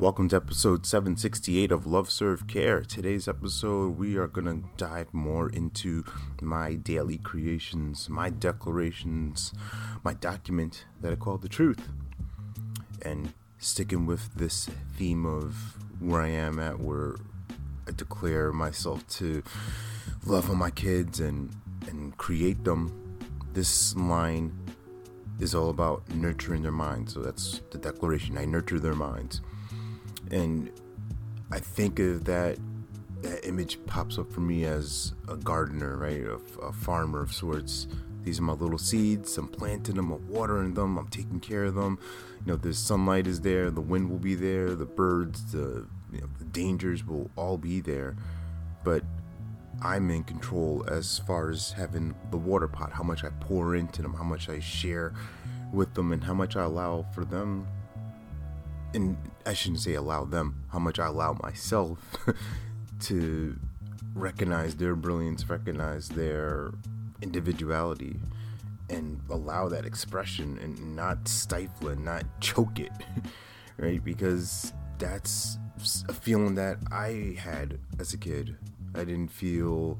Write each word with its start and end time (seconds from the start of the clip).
Welcome 0.00 0.28
to 0.28 0.36
episode 0.36 0.86
768 0.86 1.72
of 1.72 1.84
Love 1.84 2.08
Serve 2.08 2.46
Care. 2.46 2.82
Today's 2.82 3.26
episode, 3.26 3.98
we 3.98 4.16
are 4.16 4.28
going 4.28 4.44
to 4.44 4.68
dive 4.76 5.12
more 5.12 5.50
into 5.50 6.04
my 6.40 6.76
daily 6.76 7.18
creations, 7.18 8.08
my 8.08 8.30
declarations, 8.30 9.52
my 10.04 10.14
document 10.14 10.84
that 11.00 11.12
I 11.12 11.16
call 11.16 11.36
the 11.36 11.48
truth. 11.48 11.88
And 13.02 13.32
sticking 13.58 14.06
with 14.06 14.32
this 14.36 14.70
theme 14.96 15.26
of 15.26 15.76
where 15.98 16.20
I 16.20 16.28
am 16.28 16.60
at, 16.60 16.78
where 16.78 17.16
I 17.88 17.90
declare 17.90 18.52
myself 18.52 19.04
to 19.16 19.42
love 20.24 20.48
on 20.48 20.58
my 20.58 20.70
kids 20.70 21.18
and, 21.18 21.52
and 21.88 22.16
create 22.16 22.62
them, 22.62 23.18
this 23.52 23.96
line 23.96 24.56
is 25.40 25.56
all 25.56 25.70
about 25.70 26.08
nurturing 26.14 26.62
their 26.62 26.70
minds. 26.70 27.14
So 27.14 27.20
that's 27.20 27.62
the 27.72 27.78
declaration 27.78 28.38
I 28.38 28.44
nurture 28.44 28.78
their 28.78 28.94
minds 28.94 29.40
and 30.30 30.70
I 31.50 31.58
think 31.58 31.98
of 31.98 32.24
that 32.24 32.58
that 33.22 33.46
image 33.46 33.84
pops 33.86 34.18
up 34.18 34.30
for 34.30 34.40
me 34.40 34.64
as 34.64 35.12
a 35.26 35.36
gardener, 35.36 35.96
right? 35.96 36.22
A, 36.22 36.38
a, 36.60 36.72
farmer 36.72 37.20
of 37.20 37.32
sorts. 37.32 37.88
These 38.22 38.38
are 38.38 38.42
my 38.42 38.52
little 38.52 38.78
seeds. 38.78 39.36
I'm 39.38 39.48
planting 39.48 39.96
them, 39.96 40.12
I'm 40.12 40.28
watering 40.28 40.74
them, 40.74 40.96
I'm 40.96 41.08
taking 41.08 41.40
care 41.40 41.64
of 41.64 41.74
them. 41.74 41.98
You 42.46 42.52
know, 42.52 42.56
the 42.56 42.72
sunlight 42.72 43.26
is 43.26 43.40
there, 43.40 43.70
the 43.70 43.80
wind 43.80 44.08
will 44.08 44.18
be 44.18 44.36
there, 44.36 44.74
the 44.74 44.84
birds, 44.84 45.50
the 45.52 45.86
you 46.12 46.20
know, 46.20 46.28
the 46.38 46.44
dangers 46.44 47.04
will 47.04 47.30
all 47.36 47.58
be 47.58 47.80
there. 47.80 48.16
But 48.84 49.02
I'm 49.82 50.10
in 50.10 50.24
control 50.24 50.84
as 50.88 51.18
far 51.18 51.50
as 51.50 51.72
having 51.72 52.14
the 52.30 52.36
water 52.36 52.68
pot, 52.68 52.92
how 52.92 53.02
much 53.02 53.24
I 53.24 53.30
pour 53.40 53.74
into 53.74 54.02
them, 54.02 54.14
how 54.14 54.24
much 54.24 54.48
I 54.48 54.60
share 54.60 55.12
with 55.72 55.94
them, 55.94 56.12
and 56.12 56.22
how 56.22 56.34
much 56.34 56.56
I 56.56 56.62
allow 56.62 57.04
for 57.14 57.24
them 57.24 57.66
and 58.94 59.16
I 59.46 59.52
shouldn't 59.52 59.80
say 59.80 59.94
allow 59.94 60.24
them, 60.24 60.64
how 60.72 60.78
much 60.78 60.98
I 60.98 61.06
allow 61.06 61.36
myself 61.42 61.98
to 63.00 63.56
recognize 64.14 64.76
their 64.76 64.94
brilliance, 64.94 65.48
recognize 65.48 66.08
their 66.08 66.72
individuality, 67.22 68.18
and 68.90 69.20
allow 69.30 69.68
that 69.68 69.84
expression 69.84 70.58
and 70.62 70.96
not 70.96 71.28
stifle 71.28 71.88
it, 71.88 71.98
not 71.98 72.24
choke 72.40 72.78
it, 72.78 72.92
right? 73.78 74.02
Because 74.02 74.72
that's 74.98 75.58
a 76.08 76.12
feeling 76.12 76.54
that 76.56 76.78
I 76.90 77.36
had 77.38 77.78
as 77.98 78.12
a 78.12 78.16
kid. 78.18 78.56
I 78.94 79.04
didn't 79.04 79.28
feel 79.28 79.98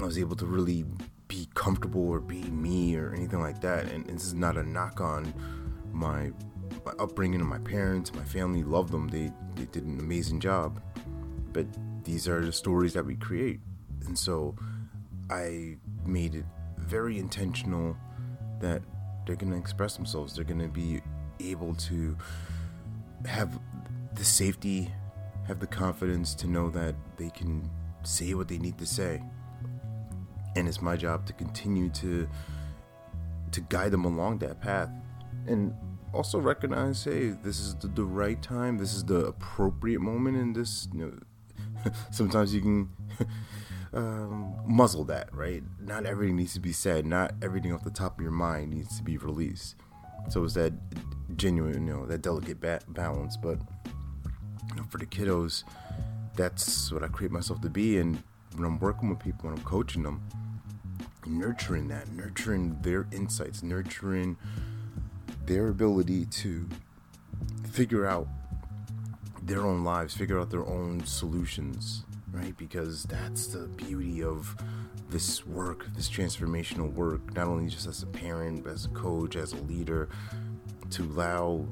I 0.00 0.04
was 0.04 0.18
able 0.18 0.36
to 0.36 0.46
really 0.46 0.84
be 1.28 1.48
comfortable 1.54 2.08
or 2.08 2.20
be 2.20 2.42
me 2.44 2.96
or 2.96 3.12
anything 3.14 3.40
like 3.40 3.60
that. 3.60 3.86
And, 3.86 4.06
this 4.06 4.24
is 4.24 4.34
not 4.34 4.56
a 4.56 4.62
knock 4.62 5.00
on 5.00 5.34
my 5.92 6.30
my 6.86 6.92
upbringing 7.00 7.40
and 7.40 7.48
my 7.48 7.58
parents, 7.58 8.14
my 8.14 8.24
family 8.24 8.62
loved 8.62 8.92
them. 8.92 9.08
They 9.08 9.32
they 9.56 9.66
did 9.66 9.84
an 9.84 9.98
amazing 9.98 10.40
job. 10.40 10.80
But 11.52 11.66
these 12.04 12.28
are 12.28 12.44
the 12.44 12.52
stories 12.52 12.92
that 12.94 13.04
we 13.04 13.16
create. 13.16 13.60
And 14.06 14.16
so 14.16 14.54
I 15.28 15.76
made 16.06 16.36
it 16.36 16.44
very 16.78 17.18
intentional 17.18 17.96
that 18.60 18.82
they're 19.26 19.36
going 19.36 19.52
to 19.52 19.58
express 19.58 19.96
themselves. 19.96 20.36
They're 20.36 20.44
going 20.44 20.60
to 20.60 20.68
be 20.68 21.00
able 21.40 21.74
to 21.74 22.16
have 23.26 23.58
the 24.14 24.24
safety, 24.24 24.90
have 25.48 25.58
the 25.58 25.66
confidence 25.66 26.34
to 26.36 26.46
know 26.46 26.70
that 26.70 26.94
they 27.16 27.30
can 27.30 27.68
say 28.04 28.34
what 28.34 28.46
they 28.46 28.58
need 28.58 28.78
to 28.78 28.86
say. 28.86 29.22
And 30.54 30.68
it's 30.68 30.80
my 30.80 30.96
job 30.96 31.26
to 31.26 31.32
continue 31.32 31.90
to 31.90 32.28
to 33.52 33.60
guide 33.62 33.90
them 33.90 34.04
along 34.04 34.38
that 34.38 34.60
path. 34.60 34.90
And 35.46 35.74
also 36.12 36.38
recognize 36.38 37.04
hey 37.04 37.28
this 37.28 37.60
is 37.60 37.74
the, 37.76 37.88
the 37.88 38.04
right 38.04 38.40
time. 38.42 38.78
This 38.78 38.94
is 38.94 39.04
the 39.04 39.26
appropriate 39.26 40.00
moment 40.00 40.36
in 40.36 40.52
this 40.52 40.88
you 40.92 41.00
know 41.00 41.92
sometimes 42.10 42.54
you 42.54 42.60
can 42.60 42.90
um, 43.92 44.54
muzzle 44.66 45.04
that 45.04 45.34
right? 45.34 45.62
Not 45.80 46.06
everything 46.06 46.36
needs 46.36 46.54
to 46.54 46.60
be 46.60 46.72
said. 46.72 47.06
Not 47.06 47.32
everything 47.42 47.72
off 47.72 47.84
the 47.84 47.90
top 47.90 48.18
of 48.18 48.22
your 48.22 48.32
mind 48.32 48.70
needs 48.72 48.96
to 48.98 49.02
be 49.02 49.16
released. 49.16 49.76
So 50.28 50.44
it's 50.44 50.54
that 50.54 50.72
genuine 51.36 51.86
you 51.86 51.94
know 51.94 52.06
that 52.06 52.22
delicate 52.22 52.60
ba- 52.60 52.80
balance. 52.88 53.36
But 53.36 53.58
you 54.70 54.76
know, 54.76 54.84
for 54.90 54.98
the 54.98 55.06
kiddos 55.06 55.64
that's 56.36 56.92
what 56.92 57.02
i 57.02 57.08
create 57.08 57.32
myself 57.32 57.60
to 57.62 57.70
be. 57.70 57.98
And 57.98 58.22
when 58.54 58.64
i'm 58.64 58.78
working 58.78 59.08
with 59.08 59.18
people 59.18 59.48
when 59.48 59.58
i'm 59.58 59.64
coaching 59.64 60.02
them 60.02 60.22
nurturing 61.26 61.88
that 61.88 62.10
nurturing 62.12 62.76
their 62.82 63.06
insights 63.10 63.62
nurturing 63.62 64.36
their 65.46 65.68
ability 65.68 66.26
to 66.26 66.68
figure 67.70 68.06
out 68.06 68.26
their 69.42 69.62
own 69.62 69.84
lives, 69.84 70.14
figure 70.14 70.40
out 70.40 70.50
their 70.50 70.66
own 70.66 71.04
solutions, 71.06 72.04
right? 72.32 72.56
Because 72.56 73.04
that's 73.04 73.46
the 73.46 73.68
beauty 73.68 74.22
of 74.22 74.56
this 75.08 75.46
work, 75.46 75.86
this 75.94 76.10
transformational 76.10 76.92
work, 76.92 77.34
not 77.34 77.46
only 77.46 77.70
just 77.70 77.86
as 77.86 78.02
a 78.02 78.06
parent, 78.06 78.64
but 78.64 78.72
as 78.72 78.86
a 78.86 78.88
coach, 78.88 79.36
as 79.36 79.52
a 79.52 79.62
leader, 79.62 80.08
to 80.90 81.04
allow 81.04 81.64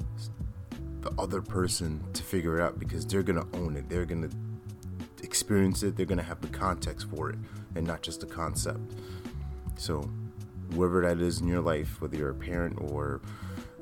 the 1.01 1.11
other 1.19 1.41
person 1.41 2.01
to 2.13 2.23
figure 2.23 2.59
it 2.59 2.63
out 2.63 2.79
because 2.79 3.05
they're 3.05 3.23
going 3.23 3.39
to 3.39 3.57
own 3.57 3.75
it. 3.75 3.89
They're 3.89 4.05
going 4.05 4.29
to 4.29 5.23
experience 5.23 5.83
it. 5.83 5.97
They're 5.97 6.05
going 6.05 6.17
to 6.17 6.23
have 6.23 6.41
the 6.41 6.47
context 6.47 7.07
for 7.09 7.29
it 7.29 7.37
and 7.75 7.85
not 7.85 8.01
just 8.01 8.21
the 8.21 8.25
concept. 8.25 8.79
So, 9.77 10.09
whoever 10.73 11.01
that 11.01 11.19
is 11.19 11.41
in 11.41 11.47
your 11.47 11.61
life, 11.61 12.01
whether 12.01 12.17
you're 12.17 12.29
a 12.29 12.33
parent 12.33 12.79
or 12.79 13.21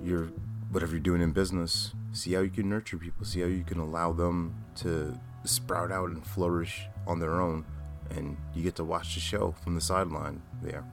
your 0.04 0.30
whatever 0.72 0.94
you're 0.94 1.00
doing 1.00 1.22
in 1.22 1.32
business, 1.32 1.94
see 2.14 2.34
how 2.34 2.42
you 2.42 2.50
can 2.50 2.70
nurture 2.70 2.98
people, 2.98 3.26
see 3.26 3.42
how 3.42 3.48
you 3.48 3.64
can 3.64 3.80
allow 3.80 4.12
them 4.12 4.56
to 4.76 5.18
sprout 5.44 5.92
out 5.92 6.10
and 6.10 6.26
flourish 6.26 6.88
on 7.06 7.20
their 7.20 7.40
own, 7.40 7.66
and 8.10 8.38
you 8.56 8.64
get 8.64 8.76
to 8.76 8.84
watch 8.84 9.14
the 9.14 9.20
show 9.20 9.54
from 9.64 9.76
the 9.76 9.82
sideline 9.82 10.42
there. 10.62 10.84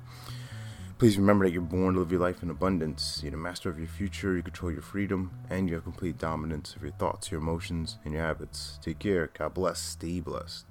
Please 0.99 1.17
remember 1.17 1.47
that 1.47 1.53
you're 1.53 1.63
born 1.63 1.95
to 1.95 2.01
live 2.01 2.13
your 2.13 2.21
life 2.21 2.43
in 2.43 2.51
abundance. 2.51 3.21
You're 3.23 3.31
the 3.31 3.39
master 3.39 3.71
of 3.71 3.79
your 3.79 3.89
future, 3.89 4.37
you 4.37 4.43
control 4.43 4.71
your 4.71 4.83
freedom, 4.83 5.31
and 5.49 5.67
you 5.67 5.77
have 5.77 5.85
complete 5.85 6.19
dominance 6.19 6.77
of 6.77 6.83
your 6.83 6.93
thoughts, 6.93 7.31
your 7.31 7.41
emotions, 7.41 7.97
and 8.05 8.13
your 8.13 8.23
habits. 8.23 8.79
Take 8.83 8.99
care. 8.99 9.31
God 9.33 9.55
bless. 9.55 9.81
Stay 9.81 10.21
blessed. 10.21 10.67